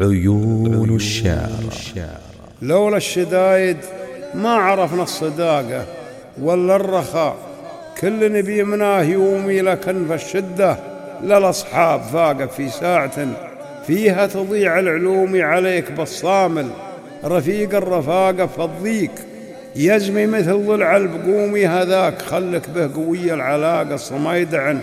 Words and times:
عيون 0.00 0.96
الشعر 0.96 1.48
لولا 2.62 2.96
الشدايد 2.96 3.76
ما 4.34 4.54
عرفنا 4.54 5.02
الصداقة 5.02 5.84
ولا 6.42 6.76
الرخاء. 6.76 7.36
كل 8.00 8.32
نبي 8.32 8.62
مناه 8.62 9.02
يومي 9.02 9.60
لكن 9.60 10.06
في 10.08 10.14
الشدة 10.14 10.76
للأصحاب 11.22 12.00
فاق 12.00 12.50
في 12.50 12.68
ساعة 12.68 13.26
فيها 13.86 14.26
تضيع 14.26 14.78
العلوم 14.78 15.42
عليك 15.42 15.92
بالصامل. 15.92 16.68
رفيق 17.24 17.74
الرفاقة 17.74 18.46
في 18.46 18.62
الضيق 18.62 19.10
يزمي 19.76 20.26
مثل 20.26 20.66
ضلع 20.66 20.96
البقومي 20.96 21.66
هذاك. 21.66 22.22
خلك 22.22 22.70
به 22.74 22.94
قوية 22.94 23.34
العلاقة 23.34 23.94
الصميدعن 23.94 24.80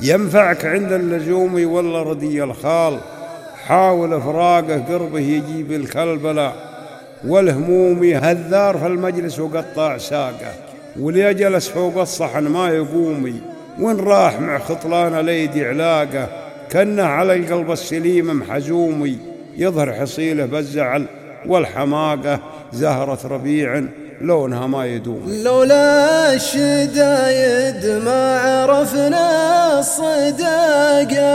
ينفعك 0.00 0.64
عند 0.64 0.92
اللزوم 0.92 1.72
ولا 1.72 2.02
ردي 2.02 2.42
الخال. 2.42 2.98
حاول 3.66 4.22
فراقه 4.22 4.78
قربه 4.78 5.20
يجيب 5.20 5.72
الكلبلة 5.72 6.52
والهمومي 7.26 8.14
هذار 8.14 8.78
في 8.78 8.86
المجلس 8.86 9.38
وقطع 9.38 9.98
ساقه 9.98 10.52
واللي 11.00 11.34
جلس 11.34 11.68
فوق 11.68 11.98
الصحن 11.98 12.42
ما 12.42 12.68
يقومي 12.68 13.34
وين 13.80 13.96
راح 13.96 14.40
مع 14.40 14.58
خطلان 14.58 15.26
ليدي 15.26 15.66
علاقه 15.66 16.28
كنه 16.72 17.02
على 17.02 17.34
القلب 17.34 17.70
السليم 17.72 18.26
محزومي 18.26 19.18
يظهر 19.56 19.92
حصيله 19.92 20.46
بالزعل 20.46 21.06
والحماقة 21.46 22.40
زهرة 22.72 23.18
ربيع 23.24 23.82
لونها 24.20 24.66
ما 24.66 24.86
يدوم. 24.86 25.22
لولا 25.44 26.34
الشدايد 26.34 27.86
ما 28.04 28.38
عرفنا 28.38 29.78
الصداقة. 29.78 31.34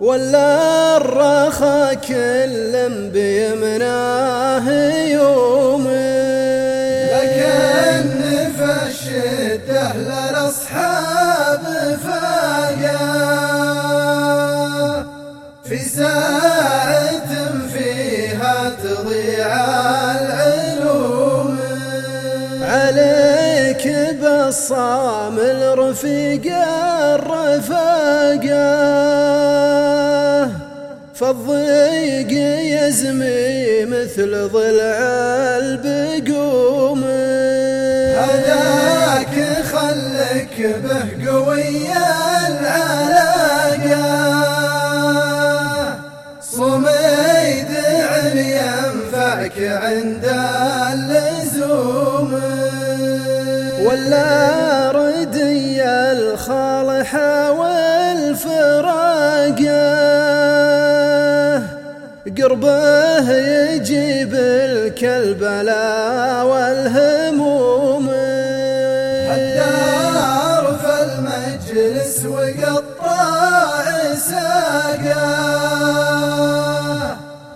ولا 0.00 0.96
الرخا 0.96 1.94
كل 1.94 2.88
بيمناه 3.12 4.70
يوم 5.08 5.86
لكن 7.12 8.08
في 8.56 8.70
الشدة 8.86 9.92
للأصحاب 9.96 11.62
فاقا 12.04 13.06
في 15.64 15.78
ساعة 15.78 17.30
فيها 17.72 18.72
تضيع 18.84 19.50
العلوم. 20.20 21.58
عليك 22.62 23.84
بصام 24.22 25.38
الرفيق 25.38 26.46
الرفاقة. 27.14 28.85
فالضيق 31.20 32.32
يزمي 32.78 33.84
مثل 33.84 34.48
ضلع 34.52 34.98
البقوم. 35.62 37.04
هذاك 38.14 39.36
خلك 39.72 40.56
به 40.84 41.06
قوي 41.30 41.88
العلاقة. 42.48 44.06
صميد 46.40 47.72
ينفعك 48.36 49.58
عند 49.58 50.24
اللزوم. 50.92 52.32
ولا 53.84 54.30
ردي 54.92 55.82
الخالحة 55.84 57.52
والفراقة. 57.52 58.66
قربه 62.42 63.32
يجيب 63.32 64.34
الكلبلا 64.34 66.42
والهموم 66.42 68.10
الدار 69.30 70.78
في 70.82 71.02
المجلس 71.02 72.26
وقطع 72.26 73.84
ساقه 74.14 75.26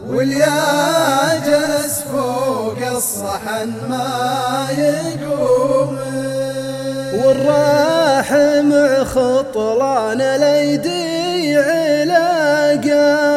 واليا 0.07 1.39
جلس 1.47 2.01
فوق 2.13 2.79
الصحن 2.97 3.73
ما 3.89 4.67
يقوم. 4.79 5.99
والراح 7.25 8.33
مع 8.63 9.05
خطلان 9.05 10.21
الايدي 10.21 11.57
علاقه. 11.57 13.30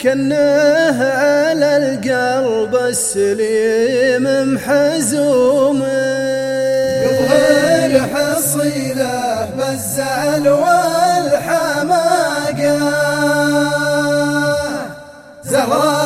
كنه 0.00 1.02
على 1.02 1.76
القلب 1.76 2.74
السليم 2.76 4.54
محزوم. 4.54 5.82
يظهر 7.04 7.92
حصيلة 8.14 9.48
بالزعل 9.58 10.48
والحماقة. 10.48 11.88
زهرة 15.44 15.97